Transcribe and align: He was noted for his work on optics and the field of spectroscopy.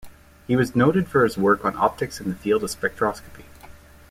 He 0.47 0.55
was 0.55 0.75
noted 0.75 1.07
for 1.07 1.23
his 1.23 1.37
work 1.37 1.63
on 1.63 1.77
optics 1.77 2.19
and 2.19 2.31
the 2.31 2.35
field 2.35 2.63
of 2.63 2.71
spectroscopy. 2.71 3.43